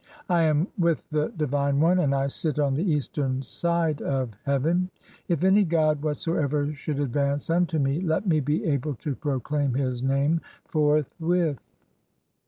[0.29, 4.89] I am with the Divine One, and I sit on the eastern "side of heaven.
[5.27, 9.75] If any god whatsoever should advance unto "me (4), let me be able to proclaim
[9.75, 11.59] his name forthwith."